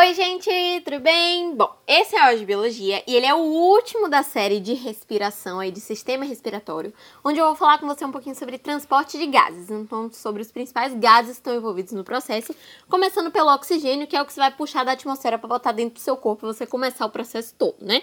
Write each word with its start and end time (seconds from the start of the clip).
Oi, 0.00 0.14
gente, 0.14 0.48
tudo 0.84 1.00
bem? 1.00 1.56
Bom, 1.56 1.76
esse 1.84 2.14
é 2.14 2.32
o 2.32 2.38
de 2.38 2.46
Biologia 2.46 3.02
e 3.04 3.16
ele 3.16 3.26
é 3.26 3.34
o 3.34 3.38
último 3.38 4.08
da 4.08 4.22
série 4.22 4.60
de 4.60 4.72
respiração 4.72 5.58
aí, 5.58 5.72
de 5.72 5.80
sistema 5.80 6.24
respiratório, 6.24 6.94
onde 7.24 7.40
eu 7.40 7.46
vou 7.46 7.56
falar 7.56 7.78
com 7.78 7.86
você 7.88 8.04
um 8.04 8.12
pouquinho 8.12 8.36
sobre 8.36 8.58
transporte 8.58 9.18
de 9.18 9.26
gases, 9.26 9.68
então 9.72 10.08
sobre 10.12 10.40
os 10.40 10.52
principais 10.52 10.94
gases 10.94 11.32
que 11.32 11.40
estão 11.40 11.56
envolvidos 11.56 11.94
no 11.94 12.04
processo, 12.04 12.54
começando 12.88 13.32
pelo 13.32 13.52
oxigênio, 13.52 14.06
que 14.06 14.14
é 14.14 14.22
o 14.22 14.24
que 14.24 14.32
você 14.32 14.38
vai 14.38 14.52
puxar 14.52 14.84
da 14.84 14.92
atmosfera 14.92 15.36
para 15.36 15.48
botar 15.48 15.72
dentro 15.72 15.94
do 15.94 16.00
seu 16.00 16.16
corpo 16.16 16.46
e 16.46 16.54
você 16.54 16.64
começar 16.64 17.04
o 17.04 17.10
processo 17.10 17.52
todo, 17.58 17.78
né? 17.80 18.02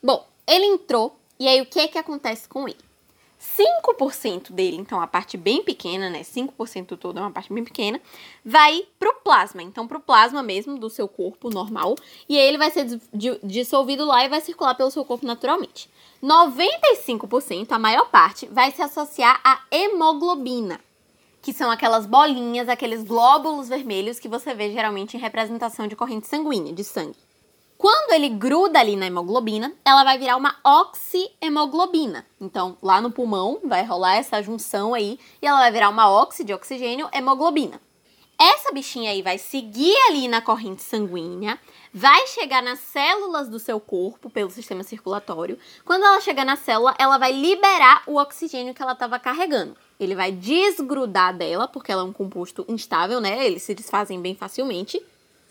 Bom, 0.00 0.24
ele 0.46 0.66
entrou 0.66 1.18
e 1.36 1.48
aí 1.48 1.60
o 1.60 1.66
que 1.66 1.80
é 1.80 1.88
que 1.88 1.98
acontece 1.98 2.48
com 2.48 2.68
ele? 2.68 2.78
5% 3.40 4.52
dele, 4.52 4.76
então 4.76 5.00
a 5.00 5.06
parte 5.06 5.36
bem 5.36 5.62
pequena, 5.62 6.10
né? 6.10 6.20
5% 6.20 6.96
todo 6.96 7.18
é 7.18 7.22
uma 7.22 7.30
parte 7.30 7.52
bem 7.52 7.64
pequena, 7.64 8.00
vai 8.44 8.86
pro 8.98 9.14
plasma, 9.28 9.62
então 9.62 9.86
pro 9.86 10.00
plasma 10.00 10.42
mesmo 10.42 10.78
do 10.78 10.88
seu 10.88 11.06
corpo 11.06 11.50
normal, 11.50 11.94
e 12.26 12.38
aí 12.38 12.48
ele 12.48 12.56
vai 12.56 12.70
ser 12.70 12.98
dissolvido 13.42 14.06
lá 14.06 14.24
e 14.24 14.28
vai 14.30 14.40
circular 14.40 14.74
pelo 14.74 14.90
seu 14.90 15.04
corpo 15.04 15.26
naturalmente. 15.26 15.90
95%, 16.22 17.72
a 17.72 17.78
maior 17.78 18.08
parte, 18.08 18.46
vai 18.46 18.70
se 18.70 18.80
associar 18.80 19.38
à 19.44 19.60
hemoglobina, 19.70 20.80
que 21.42 21.52
são 21.52 21.70
aquelas 21.70 22.06
bolinhas, 22.06 22.70
aqueles 22.70 23.04
glóbulos 23.04 23.68
vermelhos 23.68 24.18
que 24.18 24.28
você 24.28 24.54
vê 24.54 24.72
geralmente 24.72 25.14
em 25.14 25.20
representação 25.20 25.86
de 25.86 25.94
corrente 25.94 26.26
sanguínea, 26.26 26.72
de 26.72 26.82
sangue. 26.82 27.18
Quando 27.76 28.12
ele 28.14 28.30
gruda 28.30 28.80
ali 28.80 28.96
na 28.96 29.08
hemoglobina, 29.08 29.74
ela 29.84 30.04
vai 30.04 30.16
virar 30.18 30.38
uma 30.38 30.56
oxihemoglobina. 30.64 32.24
Então, 32.40 32.78
lá 32.82 32.98
no 33.02 33.10
pulmão 33.10 33.60
vai 33.62 33.84
rolar 33.84 34.16
essa 34.16 34.42
junção 34.42 34.94
aí 34.94 35.20
e 35.42 35.46
ela 35.46 35.58
vai 35.58 35.70
virar 35.70 35.90
uma 35.90 36.10
oxi 36.10 36.44
de 36.44 36.54
oxigênio 36.54 37.10
hemoglobina. 37.12 37.78
Essa 38.40 38.70
bichinha 38.70 39.10
aí 39.10 39.20
vai 39.20 39.36
seguir 39.36 39.96
ali 40.06 40.28
na 40.28 40.40
corrente 40.40 40.80
sanguínea, 40.80 41.58
vai 41.92 42.24
chegar 42.28 42.62
nas 42.62 42.78
células 42.78 43.48
do 43.48 43.58
seu 43.58 43.80
corpo 43.80 44.30
pelo 44.30 44.48
sistema 44.48 44.84
circulatório. 44.84 45.58
Quando 45.84 46.04
ela 46.04 46.20
chegar 46.20 46.44
na 46.44 46.54
célula, 46.54 46.94
ela 47.00 47.18
vai 47.18 47.32
liberar 47.32 48.04
o 48.06 48.14
oxigênio 48.14 48.72
que 48.72 48.80
ela 48.80 48.92
estava 48.92 49.18
carregando. 49.18 49.76
Ele 49.98 50.14
vai 50.14 50.30
desgrudar 50.30 51.36
dela, 51.36 51.66
porque 51.66 51.90
ela 51.90 52.02
é 52.02 52.04
um 52.04 52.12
composto 52.12 52.64
instável, 52.68 53.20
né? 53.20 53.44
Eles 53.44 53.64
se 53.64 53.74
desfazem 53.74 54.22
bem 54.22 54.36
facilmente. 54.36 55.02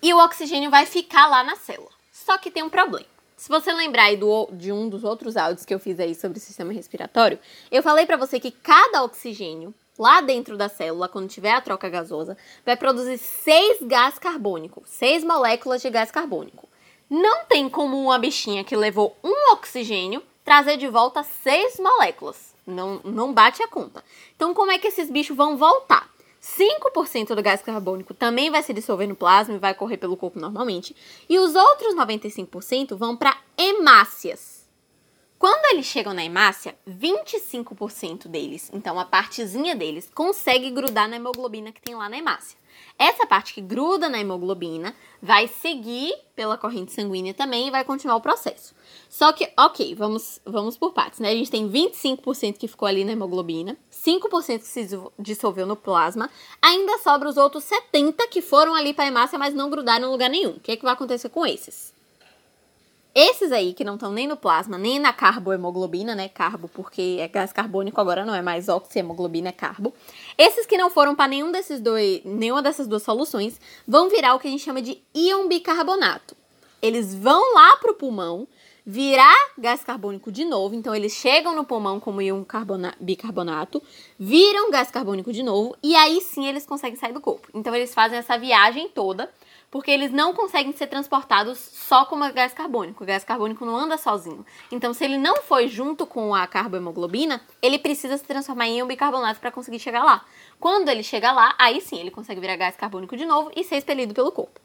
E 0.02 0.14
o 0.14 0.23
oxigênio 0.23 0.72
vai 0.72 0.86
ficar 0.86 1.28
lá 1.28 1.44
na 1.44 1.58
célula. 1.58 1.92
Só 2.09 2.38
que 2.38 2.50
tem 2.50 2.64
um 2.64 2.70
problema. 2.70 3.06
Se 3.36 3.50
você 3.50 3.73
lembrar 3.73 4.04
aí 4.04 4.16
do, 4.16 4.48
de 4.54 4.72
um 4.72 4.88
dos 4.88 5.04
outros 5.04 5.36
áudios 5.36 5.66
que 5.66 5.73
eu 5.73 5.80
fiz 5.80 6.00
aí 6.00 6.16
sobre 6.16 6.38
o 6.38 6.42
sistema 6.42 6.72
respiratório, 6.72 7.38
eu 7.70 7.83
falei 7.83 8.06
para 8.06 8.16
você 8.16 8.39
que 8.39 8.50
cada 8.50 9.04
oxigênio 9.04 9.76
lá 9.98 10.22
dentro 10.22 10.58
da 10.58 10.70
célula, 10.70 11.09
quando 11.09 11.30
tiver 11.30 11.52
a 11.52 11.62
troca 11.62 11.90
gasosa, 11.90 12.38
vai 12.66 12.76
produzir 12.76 13.17
seis 13.17 13.78
gás 13.81 14.17
carbônico, 14.20 14.84
seis 14.86 15.23
moléculas 15.23 15.81
de 15.81 15.89
gás 15.89 16.12
carbônico. 16.12 16.67
Não 17.09 17.45
tem 17.45 17.70
como 17.70 18.02
uma 18.02 18.20
bichinha 18.20 18.64
que 18.64 18.76
levou 18.76 19.16
um 19.23 19.54
oxigênio 19.54 20.22
trazer 20.44 20.78
de 20.78 20.88
volta 20.88 21.23
seis 21.23 21.80
moléculas. 21.80 22.54
Não, 22.66 23.00
não 23.04 23.34
bate 23.34 23.64
a 23.64 23.67
conta. 23.67 24.04
Então, 24.36 24.54
como 24.54 24.72
é 24.72 24.78
que 24.78 24.88
esses 24.88 25.09
bichos 25.09 25.36
vão 25.36 25.58
voltar? 25.58 26.09
5% 26.42 27.36
do 27.36 27.42
gás 27.42 27.61
carbônico 27.61 28.14
também 28.14 28.50
vai 28.50 28.64
se 28.64 28.73
dissolver 28.73 29.08
no 29.08 29.16
plasma 29.16 29.56
e 29.56 29.59
vai 29.59 29.73
correr 29.73 29.98
pelo 29.98 30.16
corpo 30.16 30.39
normalmente. 30.39 30.95
E 31.28 31.38
os 31.39 31.56
outros 31.56 31.95
95% 31.95 32.95
vão 32.95 33.17
para 33.17 33.38
hemácias. 33.58 34.56
Quando 35.39 35.71
eles 35.71 35.85
chegam 35.85 36.16
na 36.16 36.23
hemácia, 36.25 36.75
25% 36.89 38.27
deles, 38.27 38.71
então 38.73 38.99
a 38.99 39.05
partezinha 39.05 39.75
deles, 39.75 40.09
consegue 40.13 40.71
grudar 40.71 41.07
na 41.07 41.17
hemoglobina 41.17 41.71
que 41.71 41.81
tem 41.81 41.93
lá 41.93 42.09
na 42.09 42.17
hemácia. 42.17 42.57
Essa 42.97 43.27
parte 43.27 43.53
que 43.53 43.61
gruda 43.61 44.09
na 44.09 44.19
hemoglobina 44.19 44.95
vai 45.21 45.47
seguir 45.47 46.11
pela 46.35 46.58
corrente 46.58 46.91
sanguínea 46.91 47.35
também 47.35 47.67
e 47.67 47.71
vai 47.71 47.83
continuar 47.83 48.15
o 48.15 48.21
processo. 48.21 48.73
Só 49.08 49.31
que, 49.31 49.52
ok, 49.55 49.93
vamos, 49.93 50.41
vamos 50.43 50.75
por 50.75 50.91
partes, 50.93 51.19
né? 51.19 51.30
A 51.30 51.35
gente 51.35 51.52
tem 51.52 51.69
25% 51.69 52.58
que 52.58 52.67
ficou 52.67 52.87
ali 52.87 53.05
na 53.05 53.11
hemoglobina, 53.11 53.77
5% 53.92 54.59
que 54.59 54.65
se 54.65 54.87
dissolveu 55.20 55.67
no 55.67 55.76
plasma, 55.76 56.31
ainda 56.59 56.97
sobra 56.97 57.30
os 57.30 57.37
outros 57.37 57.64
70% 57.64 58.27
que 58.30 58.42
foram 58.42 58.73
ali 58.73 58.92
para 58.92 59.05
a 59.05 59.08
hemácia, 59.08 59.37
mas 59.37 59.53
não 59.53 59.70
grudaram 59.70 60.08
em 60.08 60.11
lugar 60.11 60.30
nenhum. 60.31 60.52
O 60.52 60.59
que, 60.59 60.71
é 60.71 60.76
que 60.76 60.83
vai 60.83 60.93
acontecer 60.93 61.30
com 61.30 61.45
esses? 61.45 61.95
Esses 63.20 63.52
aí 63.52 63.73
que 63.73 63.83
não 63.83 63.95
estão 63.95 64.11
nem 64.11 64.28
no 64.28 64.38
plasma, 64.38 64.78
nem 64.78 65.00
na 65.00 65.11
carbohemoglobina, 65.11 66.14
né? 66.14 66.30
Carbo, 66.30 66.67
porque 66.67 67.17
é 67.20 67.28
gás 67.28 67.52
carbônico, 67.52 68.00
agora 68.00 68.23
não 68.23 68.36
é 68.36 68.44
mais 68.44 68.70
oxihemoglobina, 68.70 69.50
é 69.50 69.52
carbo. 69.52 69.92
Esses 70.38 70.67
que 70.67 70.78
não 70.78 70.92
foram 70.92 71.16
para 71.16 71.27
nenhum 71.27 71.52
desses 71.52 71.82
dois, 71.82 72.22
nenhuma 72.23 72.61
dessas 72.61 72.88
duas 72.88 73.02
soluções, 73.02 73.60
vão 73.88 74.08
virar 74.08 74.36
o 74.36 74.39
que 74.39 74.48
a 74.48 74.52
gente 74.52 74.64
chama 74.64 74.83
de 74.83 75.02
íon 75.16 75.48
bicarbonato. 75.48 76.38
Eles 76.80 77.16
vão 77.16 77.56
lá 77.56 77.77
pro 77.77 77.95
pulmão, 77.95 78.48
virar 78.86 79.36
gás 79.58 79.83
carbônico 79.83 80.32
de 80.32 80.45
novo, 80.45 80.76
então 80.76 80.94
eles 80.94 81.14
chegam 81.14 81.56
no 81.56 81.66
pulmão 81.66 82.00
como 82.00 82.22
íon 82.22 82.45
bicarbonato, 83.00 83.82
viram 84.20 84.70
gás 84.70 84.92
carbônico 84.92 85.33
de 85.33 85.42
novo 85.42 85.76
e 85.82 85.95
aí 85.95 86.22
sim 86.22 86.45
eles 86.45 86.67
conseguem 86.67 87.00
sair 87.00 87.14
do 87.14 87.20
corpo. 87.20 87.48
Então 87.52 87.73
eles 87.73 87.95
fazem 87.95 88.20
essa 88.20 88.38
viagem 88.38 88.88
toda 88.89 89.27
porque 89.70 89.92
eles 89.92 90.11
não 90.11 90.33
conseguem 90.33 90.72
ser 90.72 90.88
transportados 90.88 91.58
só 91.58 92.05
como 92.05 92.32
gás 92.32 92.54
carbônico. 92.54 93.04
O 93.04 93.08
gás 93.08 93.23
carbônico 93.23 93.66
não 93.66 93.76
anda 93.76 93.98
sozinho. 93.98 94.45
Então, 94.72 94.94
se 94.94 95.04
ele 95.04 95.17
não 95.17 95.42
foi 95.44 95.67
junto 95.67 96.05
com 96.05 96.33
a 96.33 96.48
carbohemoglobina, 96.48 97.42
ele 97.61 97.77
precisa 97.77 98.17
se 98.17 98.23
transformar 98.23 98.67
em 98.67 98.82
um 98.82 98.88
bicarbonato 98.88 99.39
para 99.39 99.52
conseguir 99.52 99.80
chegar 99.80 100.04
lá. 100.04 100.26
Quando 100.60 100.89
ele 100.89 101.04
chega 101.04 101.32
lá, 101.32 101.54
aí 101.58 101.82
sim 101.82 102.00
ele 102.00 102.11
consegue 102.11 102.39
virar 102.39 102.56
gás 102.56 102.76
carbônico 102.76 103.17
de 103.17 103.26
novo 103.26 103.52
e 103.56 103.64
ser 103.64 103.77
expelido 103.77 104.14
pelo 104.14 104.32
corpo. 104.32 104.60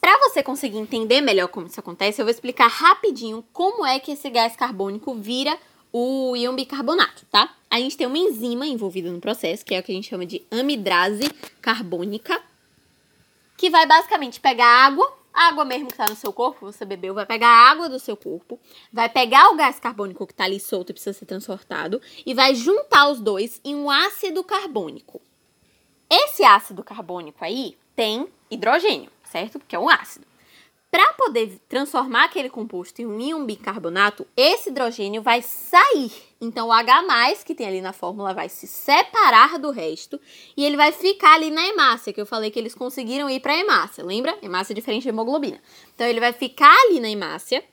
Para 0.00 0.18
você 0.18 0.42
conseguir 0.42 0.78
entender 0.78 1.20
melhor 1.20 1.46
como 1.46 1.68
isso 1.68 1.78
acontece, 1.78 2.20
eu 2.20 2.26
vou 2.26 2.32
explicar 2.32 2.66
rapidinho 2.66 3.44
como 3.52 3.86
é 3.86 4.00
que 4.00 4.10
esse 4.12 4.28
gás 4.28 4.56
carbônico 4.56 5.14
vira 5.14 5.56
o 5.92 6.34
íon 6.34 6.56
bicarbonato, 6.56 7.24
tá? 7.30 7.54
A 7.70 7.78
gente 7.78 7.96
tem 7.96 8.06
uma 8.06 8.18
enzima 8.18 8.66
envolvida 8.66 9.10
no 9.12 9.20
processo, 9.20 9.64
que 9.64 9.74
é 9.74 9.78
o 9.78 9.82
que 9.82 9.92
a 9.92 9.94
gente 9.94 10.08
chama 10.08 10.26
de 10.26 10.42
amidrase 10.50 11.30
carbônica 11.60 12.42
que 13.62 13.70
vai 13.70 13.86
basicamente 13.86 14.40
pegar 14.40 14.66
água, 14.66 15.16
a 15.32 15.46
água 15.46 15.64
mesmo 15.64 15.86
que 15.86 15.92
está 15.92 16.08
no 16.08 16.16
seu 16.16 16.32
corpo, 16.32 16.66
você 16.66 16.84
bebeu, 16.84 17.14
vai 17.14 17.24
pegar 17.24 17.46
a 17.46 17.70
água 17.70 17.88
do 17.88 17.96
seu 17.96 18.16
corpo, 18.16 18.58
vai 18.92 19.08
pegar 19.08 19.50
o 19.50 19.54
gás 19.54 19.78
carbônico 19.78 20.26
que 20.26 20.32
está 20.32 20.42
ali 20.42 20.58
solto 20.58 20.90
e 20.90 20.92
precisa 20.92 21.16
ser 21.16 21.26
transportado 21.26 22.02
e 22.26 22.34
vai 22.34 22.56
juntar 22.56 23.08
os 23.08 23.20
dois 23.20 23.60
em 23.64 23.76
um 23.76 23.88
ácido 23.88 24.42
carbônico. 24.42 25.22
Esse 26.10 26.42
ácido 26.42 26.82
carbônico 26.82 27.44
aí 27.44 27.78
tem 27.94 28.26
hidrogênio, 28.50 29.12
certo? 29.22 29.60
Porque 29.60 29.76
é 29.76 29.78
um 29.78 29.88
ácido. 29.88 30.26
Para 30.92 31.14
poder 31.14 31.58
transformar 31.70 32.24
aquele 32.24 32.50
composto 32.50 33.00
em 33.00 33.32
um 33.32 33.46
bicarbonato, 33.46 34.26
esse 34.36 34.68
hidrogênio 34.68 35.22
vai 35.22 35.40
sair. 35.40 36.12
Então 36.38 36.68
o 36.68 36.72
H+, 36.72 37.02
que 37.46 37.54
tem 37.54 37.66
ali 37.66 37.80
na 37.80 37.94
fórmula, 37.94 38.34
vai 38.34 38.50
se 38.50 38.66
separar 38.66 39.58
do 39.58 39.70
resto 39.70 40.20
e 40.54 40.62
ele 40.62 40.76
vai 40.76 40.92
ficar 40.92 41.36
ali 41.36 41.50
na 41.50 41.66
hemácia, 41.66 42.12
que 42.12 42.20
eu 42.20 42.26
falei 42.26 42.50
que 42.50 42.58
eles 42.58 42.74
conseguiram 42.74 43.30
ir 43.30 43.40
para 43.40 43.54
a 43.54 43.58
hemácia, 43.58 44.04
lembra? 44.04 44.36
Hemácia 44.42 44.74
é 44.74 44.76
diferente 44.76 45.04
de 45.04 45.08
hemoglobina. 45.08 45.62
Então 45.94 46.06
ele 46.06 46.20
vai 46.20 46.34
ficar 46.34 46.74
ali 46.84 47.00
na 47.00 47.08
hemácia 47.08 47.64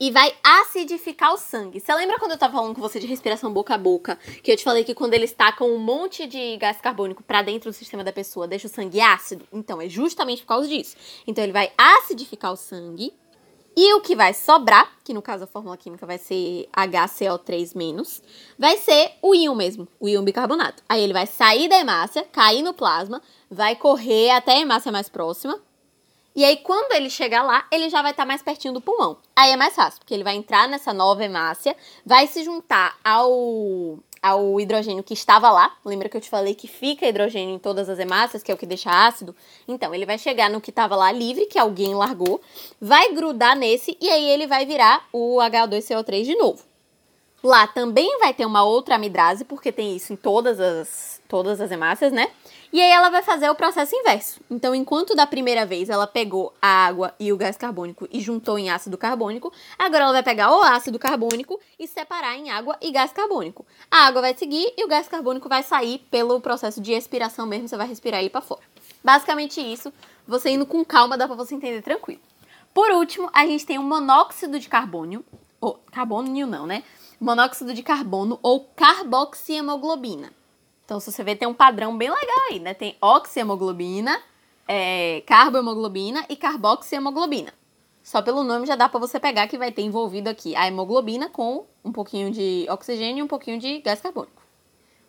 e 0.00 0.10
vai 0.10 0.32
acidificar 0.42 1.32
o 1.32 1.36
sangue. 1.36 1.80
Você 1.80 1.94
lembra 1.94 2.18
quando 2.18 2.32
eu 2.32 2.38
tava 2.38 2.54
falando 2.54 2.74
com 2.74 2.80
você 2.80 3.00
de 3.00 3.06
respiração 3.06 3.52
boca 3.52 3.74
a 3.74 3.78
boca? 3.78 4.16
Que 4.42 4.52
eu 4.52 4.56
te 4.56 4.64
falei 4.64 4.84
que 4.84 4.94
quando 4.94 5.14
eles 5.14 5.32
tacam 5.32 5.68
um 5.68 5.78
monte 5.78 6.26
de 6.26 6.56
gás 6.56 6.80
carbônico 6.80 7.22
para 7.22 7.42
dentro 7.42 7.70
do 7.70 7.74
sistema 7.74 8.04
da 8.04 8.12
pessoa, 8.12 8.46
deixa 8.46 8.66
o 8.66 8.70
sangue 8.70 9.00
ácido? 9.00 9.46
Então, 9.52 9.80
é 9.80 9.88
justamente 9.88 10.42
por 10.42 10.48
causa 10.48 10.68
disso. 10.68 10.96
Então, 11.26 11.42
ele 11.42 11.52
vai 11.52 11.72
acidificar 11.76 12.52
o 12.52 12.56
sangue. 12.56 13.12
E 13.80 13.94
o 13.94 14.00
que 14.00 14.16
vai 14.16 14.34
sobrar, 14.34 14.90
que 15.04 15.14
no 15.14 15.22
caso 15.22 15.44
a 15.44 15.46
fórmula 15.46 15.76
química 15.76 16.04
vai 16.04 16.18
ser 16.18 16.68
HCO3-, 16.76 18.22
vai 18.58 18.76
ser 18.76 19.12
o 19.22 19.36
íon 19.36 19.54
mesmo, 19.54 19.86
o 20.00 20.08
íon 20.08 20.24
bicarbonato. 20.24 20.82
Aí 20.88 21.00
ele 21.00 21.12
vai 21.12 21.28
sair 21.28 21.68
da 21.68 21.78
hemácia, 21.78 22.24
cair 22.24 22.60
no 22.60 22.74
plasma, 22.74 23.22
vai 23.48 23.76
correr 23.76 24.30
até 24.30 24.54
a 24.54 24.60
hemácia 24.60 24.90
mais 24.90 25.08
próxima, 25.08 25.60
e 26.38 26.44
aí, 26.44 26.58
quando 26.58 26.92
ele 26.92 27.10
chegar 27.10 27.42
lá, 27.42 27.66
ele 27.68 27.88
já 27.88 28.00
vai 28.00 28.12
estar 28.12 28.22
tá 28.22 28.26
mais 28.28 28.40
pertinho 28.40 28.72
do 28.72 28.80
pulmão. 28.80 29.16
Aí 29.34 29.50
é 29.50 29.56
mais 29.56 29.74
fácil, 29.74 29.98
porque 29.98 30.14
ele 30.14 30.22
vai 30.22 30.36
entrar 30.36 30.68
nessa 30.68 30.94
nova 30.94 31.24
hemácia, 31.24 31.74
vai 32.06 32.28
se 32.28 32.44
juntar 32.44 32.96
ao, 33.02 33.98
ao 34.22 34.60
hidrogênio 34.60 35.02
que 35.02 35.14
estava 35.14 35.50
lá. 35.50 35.76
Lembra 35.84 36.08
que 36.08 36.16
eu 36.16 36.20
te 36.20 36.30
falei 36.30 36.54
que 36.54 36.68
fica 36.68 37.08
hidrogênio 37.08 37.56
em 37.56 37.58
todas 37.58 37.88
as 37.88 37.98
hemácias, 37.98 38.40
que 38.40 38.52
é 38.52 38.54
o 38.54 38.56
que 38.56 38.66
deixa 38.66 38.88
ácido? 38.88 39.34
Então, 39.66 39.92
ele 39.92 40.06
vai 40.06 40.16
chegar 40.16 40.48
no 40.48 40.60
que 40.60 40.70
estava 40.70 40.94
lá 40.94 41.10
livre, 41.10 41.46
que 41.46 41.58
alguém 41.58 41.92
largou, 41.96 42.40
vai 42.80 43.12
grudar 43.12 43.56
nesse 43.56 43.98
e 44.00 44.08
aí 44.08 44.30
ele 44.30 44.46
vai 44.46 44.64
virar 44.64 45.08
o 45.12 45.38
HO2CO3 45.38 46.22
de 46.22 46.36
novo. 46.36 46.62
Lá 47.42 47.66
também 47.68 48.18
vai 48.18 48.34
ter 48.34 48.44
uma 48.44 48.64
outra 48.64 48.96
amidrase, 48.96 49.44
porque 49.44 49.70
tem 49.70 49.94
isso 49.94 50.12
em 50.12 50.16
todas 50.16 50.58
as, 50.58 51.20
todas 51.28 51.60
as 51.60 51.70
hemácias, 51.70 52.12
né? 52.12 52.30
E 52.70 52.82
aí 52.82 52.90
ela 52.90 53.08
vai 53.08 53.22
fazer 53.22 53.48
o 53.48 53.54
processo 53.54 53.94
inverso. 53.94 54.40
Então, 54.50 54.74
enquanto 54.74 55.14
da 55.14 55.26
primeira 55.26 55.64
vez 55.64 55.88
ela 55.88 56.06
pegou 56.06 56.52
a 56.60 56.86
água 56.86 57.14
e 57.18 57.32
o 57.32 57.36
gás 57.36 57.56
carbônico 57.56 58.06
e 58.12 58.20
juntou 58.20 58.58
em 58.58 58.68
ácido 58.68 58.98
carbônico, 58.98 59.52
agora 59.78 60.04
ela 60.04 60.12
vai 60.12 60.22
pegar 60.22 60.52
o 60.52 60.62
ácido 60.62 60.98
carbônico 60.98 61.58
e 61.78 61.86
separar 61.86 62.36
em 62.36 62.50
água 62.50 62.76
e 62.82 62.90
gás 62.90 63.12
carbônico. 63.12 63.64
A 63.90 64.06
água 64.06 64.20
vai 64.20 64.34
seguir 64.34 64.74
e 64.76 64.84
o 64.84 64.88
gás 64.88 65.08
carbônico 65.08 65.48
vai 65.48 65.62
sair 65.62 66.00
pelo 66.10 66.40
processo 66.40 66.80
de 66.80 66.92
expiração 66.92 67.46
mesmo, 67.46 67.68
você 67.68 67.76
vai 67.76 67.86
respirar 67.86 68.20
ele 68.20 68.30
para 68.30 68.42
fora. 68.42 68.62
Basicamente 69.02 69.60
isso. 69.60 69.92
você 70.26 70.50
indo 70.50 70.66
com 70.66 70.84
calma 70.84 71.16
dá 71.16 71.26
pra 71.26 71.36
você 71.36 71.54
entender 71.54 71.80
tranquilo. 71.80 72.20
Por 72.74 72.90
último, 72.90 73.30
a 73.32 73.46
gente 73.46 73.64
tem 73.64 73.78
o 73.78 73.82
monóxido 73.82 74.58
de 74.58 74.68
carbônio, 74.68 75.24
ou 75.60 75.80
carbônio 75.90 76.46
não, 76.46 76.66
né? 76.66 76.82
Monóxido 77.20 77.74
de 77.74 77.82
carbono 77.82 78.38
ou 78.42 78.68
carboxiemoglobina. 78.76 80.32
Então, 80.84 81.00
se 81.00 81.10
você 81.12 81.22
vê, 81.24 81.34
tem 81.34 81.48
um 81.48 81.54
padrão 81.54 81.96
bem 81.96 82.10
legal 82.10 82.46
aí, 82.50 82.60
né? 82.60 82.72
Tem 82.72 82.96
oxihemoglobina, 83.00 84.22
é, 84.66 85.22
carbohemoglobina 85.26 86.24
e 86.28 86.36
carboxiemoglobina. 86.36 87.52
Só 88.02 88.22
pelo 88.22 88.42
nome 88.42 88.66
já 88.66 88.74
dá 88.74 88.88
para 88.88 88.98
você 89.00 89.20
pegar 89.20 89.48
que 89.48 89.58
vai 89.58 89.70
ter 89.70 89.82
envolvido 89.82 90.30
aqui 90.30 90.56
a 90.56 90.66
hemoglobina 90.66 91.28
com 91.28 91.66
um 91.84 91.92
pouquinho 91.92 92.30
de 92.30 92.66
oxigênio 92.70 93.18
e 93.18 93.22
um 93.22 93.26
pouquinho 93.26 93.58
de 93.58 93.80
gás 93.80 94.00
carbônico. 94.00 94.42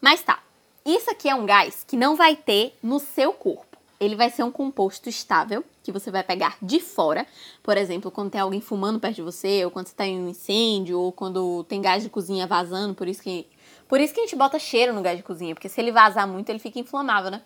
Mas 0.01 0.21
tá, 0.21 0.43
isso 0.85 1.09
aqui 1.09 1.29
é 1.29 1.35
um 1.35 1.45
gás 1.45 1.85
que 1.87 1.95
não 1.95 2.15
vai 2.15 2.35
ter 2.35 2.77
no 2.83 2.99
seu 2.99 3.31
corpo. 3.31 3.68
Ele 3.99 4.15
vai 4.15 4.29
ser 4.29 4.43
um 4.43 4.51
composto 4.51 5.09
estável 5.09 5.63
que 5.83 5.91
você 5.91 6.09
vai 6.09 6.23
pegar 6.23 6.57
de 6.61 6.79
fora. 6.79 7.27
Por 7.61 7.77
exemplo, 7.77 8.09
quando 8.09 8.31
tem 8.31 8.39
alguém 8.39 8.61
fumando 8.61 8.99
perto 8.99 9.15
de 9.15 9.21
você, 9.21 9.65
ou 9.65 9.71
quando 9.71 9.87
está 9.87 10.05
em 10.05 10.19
um 10.19 10.29
incêndio, 10.29 10.99
ou 10.99 11.11
quando 11.11 11.63
tem 11.65 11.81
gás 11.81 12.03
de 12.03 12.09
cozinha 12.09 12.47
vazando, 12.47 12.95
por 12.95 13.07
isso 13.07 13.21
que 13.21 13.45
por 13.89 13.99
isso 13.99 14.13
que 14.13 14.19
a 14.19 14.23
gente 14.23 14.35
bota 14.35 14.59
cheiro 14.59 14.93
no 14.93 15.01
gás 15.01 15.17
de 15.17 15.23
cozinha, 15.23 15.55
porque 15.55 15.67
se 15.67 15.81
ele 15.81 15.91
vazar 15.91 16.27
muito, 16.27 16.47
ele 16.47 16.59
fica 16.59 16.79
inflamável, 16.79 17.31
né? 17.31 17.41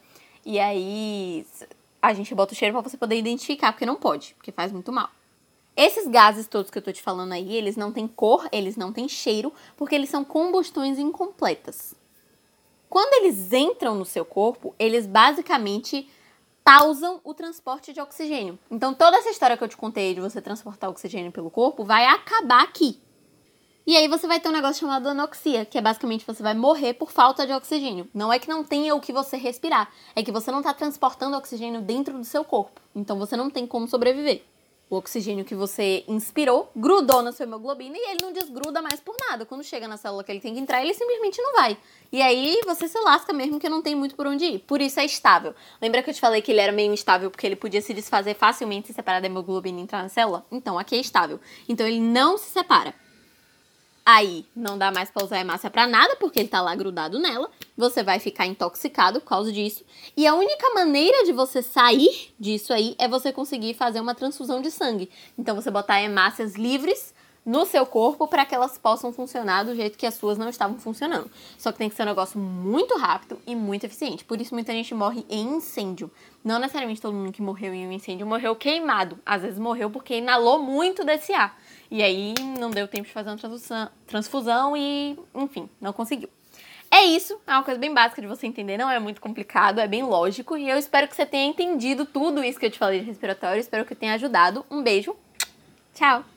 E 0.45 0.59
aí 0.59 1.45
a 2.01 2.13
gente 2.13 2.35
bota 2.35 2.53
o 2.53 2.55
cheiro 2.55 2.73
para 2.73 2.89
você 2.89 2.97
poder 2.97 3.17
identificar, 3.17 3.71
porque 3.71 3.85
não 3.85 3.95
pode, 3.95 4.35
porque 4.35 4.51
faz 4.51 4.69
muito 4.69 4.91
mal. 4.91 5.09
Esses 5.75 6.05
gases 6.05 6.45
todos 6.45 6.69
que 6.69 6.77
eu 6.77 6.81
tô 6.81 6.91
te 6.91 7.01
falando 7.01 7.31
aí, 7.31 7.55
eles 7.55 7.77
não 7.77 7.93
têm 7.93 8.07
cor, 8.07 8.47
eles 8.51 8.75
não 8.75 8.91
têm 8.91 9.07
cheiro, 9.07 9.53
porque 9.77 9.95
eles 9.95 10.09
são 10.09 10.25
combustões 10.25 10.99
incompletas. 10.99 11.95
Quando 12.89 13.23
eles 13.23 13.53
entram 13.53 13.95
no 13.95 14.05
seu 14.05 14.25
corpo, 14.25 14.75
eles 14.77 15.07
basicamente 15.07 16.07
pausam 16.63 17.19
o 17.23 17.33
transporte 17.33 17.91
de 17.91 17.99
oxigênio. 17.99 18.57
Então, 18.71 18.93
toda 18.93 19.17
essa 19.17 19.29
história 19.29 19.57
que 19.57 19.63
eu 19.63 19.67
te 19.67 19.77
contei 19.77 20.13
de 20.13 20.21
você 20.21 20.41
transportar 20.41 20.89
oxigênio 20.89 21.31
pelo 21.31 21.51
corpo 21.51 21.83
vai 21.83 22.05
acabar 22.05 22.63
aqui. 22.63 22.99
E 23.85 23.97
aí 23.97 24.07
você 24.07 24.25
vai 24.27 24.39
ter 24.39 24.47
um 24.47 24.53
negócio 24.53 24.79
chamado 24.79 25.09
anoxia, 25.09 25.65
que 25.65 25.77
é 25.77 25.81
basicamente 25.81 26.25
você 26.25 26.41
vai 26.41 26.53
morrer 26.53 26.93
por 26.93 27.11
falta 27.11 27.45
de 27.45 27.51
oxigênio. 27.51 28.07
Não 28.13 28.31
é 28.31 28.39
que 28.39 28.47
não 28.47 28.63
tenha 28.63 28.95
o 28.95 29.01
que 29.01 29.11
você 29.11 29.35
respirar, 29.35 29.91
é 30.15 30.23
que 30.23 30.31
você 30.31 30.51
não 30.51 30.59
está 30.59 30.73
transportando 30.73 31.35
oxigênio 31.35 31.81
dentro 31.81 32.17
do 32.17 32.23
seu 32.23 32.45
corpo. 32.45 32.79
Então 32.95 33.19
você 33.19 33.35
não 33.35 33.49
tem 33.49 33.67
como 33.67 33.85
sobreviver 33.85 34.41
o 34.93 34.97
oxigênio 34.97 35.43
que 35.43 35.55
você 35.55 36.03
inspirou 36.07 36.71
grudou 36.75 37.21
na 37.21 37.31
sua 37.31 37.43
hemoglobina 37.43 37.97
e 37.97 38.11
ele 38.11 38.19
não 38.21 38.31
desgruda 38.31 38.81
mais 38.81 38.99
por 38.99 39.15
nada. 39.29 39.45
Quando 39.45 39.63
chega 39.63 39.87
na 39.87 39.97
célula 39.97 40.23
que 40.23 40.31
ele 40.31 40.39
tem 40.39 40.53
que 40.53 40.59
entrar, 40.59 40.81
ele 40.81 40.93
simplesmente 40.93 41.41
não 41.41 41.53
vai. 41.53 41.77
E 42.11 42.21
aí 42.21 42.61
você 42.65 42.87
se 42.87 42.99
lasca 42.99 43.33
mesmo 43.33 43.59
que 43.59 43.67
não 43.67 43.81
tem 43.81 43.95
muito 43.95 44.15
por 44.15 44.27
onde 44.27 44.45
ir. 44.45 44.59
Por 44.59 44.81
isso 44.81 44.99
é 44.99 45.05
estável. 45.05 45.55
Lembra 45.81 46.03
que 46.03 46.09
eu 46.09 46.13
te 46.13 46.21
falei 46.21 46.41
que 46.41 46.51
ele 46.51 46.61
era 46.61 46.71
meio 46.71 46.93
instável 46.93 47.31
porque 47.31 47.47
ele 47.47 47.55
podia 47.55 47.81
se 47.81 47.93
desfazer 47.93 48.35
facilmente 48.35 48.87
se 48.87 48.93
separar 48.93 49.19
da 49.19 49.25
hemoglobina 49.25 49.79
e 49.79 49.83
entrar 49.83 50.03
na 50.03 50.09
célula? 50.09 50.45
Então 50.51 50.77
aqui 50.77 50.95
é 50.95 50.99
estável. 50.99 51.39
Então 51.67 51.87
ele 51.87 51.99
não 51.99 52.37
se 52.37 52.51
separa. 52.51 52.93
Aí 54.05 54.45
não 54.53 54.77
dá 54.77 54.91
mais 54.91 55.09
para 55.09 55.23
usar 55.23 55.37
a 55.37 55.39
hemácia 55.39 55.69
para 55.69 55.87
nada, 55.87 56.17
porque 56.17 56.39
ele 56.39 56.49
tá 56.49 56.61
lá 56.61 56.75
grudado 56.75 57.19
nela. 57.19 57.49
Você 57.77 58.03
vai 58.03 58.19
ficar 58.19 58.45
intoxicado 58.45 59.21
por 59.21 59.27
causa 59.27 59.51
disso. 59.51 59.85
E 60.17 60.27
a 60.27 60.35
única 60.35 60.69
maneira 60.73 61.23
de 61.23 61.31
você 61.31 61.61
sair 61.61 62.33
disso 62.37 62.73
aí 62.73 62.95
é 62.99 63.07
você 63.07 63.31
conseguir 63.31 63.73
fazer 63.73 64.01
uma 64.01 64.13
transfusão 64.13 64.61
de 64.61 64.69
sangue. 64.71 65.09
Então 65.37 65.55
você 65.55 65.71
botar 65.71 66.01
hemácias 66.01 66.55
livres 66.55 67.12
no 67.45 67.65
seu 67.65 67.85
corpo 67.85 68.27
para 68.27 68.45
que 68.45 68.55
elas 68.55 68.77
possam 68.77 69.11
funcionar 69.11 69.63
do 69.63 69.75
jeito 69.75 69.97
que 69.97 70.05
as 70.05 70.13
suas 70.13 70.37
não 70.37 70.49
estavam 70.49 70.77
funcionando. 70.77 71.29
Só 71.57 71.71
que 71.71 71.77
tem 71.77 71.89
que 71.89 71.95
ser 71.95 72.03
um 72.03 72.07
negócio 72.07 72.39
muito 72.39 72.97
rápido 72.97 73.39
e 73.45 73.55
muito 73.55 73.85
eficiente. 73.85 74.23
Por 74.23 74.39
isso 74.39 74.53
muita 74.53 74.71
gente 74.71 74.93
morre 74.93 75.25
em 75.29 75.57
incêndio. 75.57 76.09
Não 76.43 76.59
necessariamente 76.59 77.01
todo 77.01 77.13
mundo 77.13 77.31
que 77.31 77.41
morreu 77.41 77.73
em 77.73 77.87
um 77.87 77.91
incêndio 77.91 78.25
morreu 78.25 78.55
queimado. 78.55 79.19
Às 79.25 79.41
vezes 79.41 79.59
morreu 79.59 79.89
porque 79.89 80.17
inalou 80.17 80.59
muito 80.59 81.03
desse 81.03 81.33
ar. 81.33 81.57
E 81.91 82.01
aí 82.01 82.33
não 82.57 82.71
deu 82.71 82.87
tempo 82.87 83.07
de 83.07 83.13
fazer 83.13 83.29
uma 83.29 83.91
transfusão, 84.07 84.75
e, 84.75 85.17
enfim, 85.35 85.69
não 85.79 85.93
conseguiu. 85.93 86.27
É 86.89 87.03
isso, 87.05 87.39
é 87.47 87.51
uma 87.53 87.63
coisa 87.63 87.79
bem 87.79 87.93
básica 87.93 88.21
de 88.21 88.27
você 88.27 88.45
entender, 88.45 88.77
não 88.77 88.89
é 88.89 88.99
muito 88.99 89.19
complicado, 89.19 89.79
é 89.79 89.87
bem 89.87 90.03
lógico. 90.03 90.55
E 90.55 90.69
eu 90.69 90.77
espero 90.77 91.07
que 91.07 91.15
você 91.15 91.25
tenha 91.25 91.47
entendido 91.47 92.05
tudo 92.05 92.43
isso 92.43 92.59
que 92.59 92.65
eu 92.65 92.71
te 92.71 92.77
falei 92.77 92.99
de 92.99 93.05
respiratório, 93.05 93.59
espero 93.59 93.85
que 93.85 93.95
tenha 93.95 94.13
ajudado. 94.13 94.65
Um 94.69 94.83
beijo, 94.83 95.15
tchau! 95.93 96.32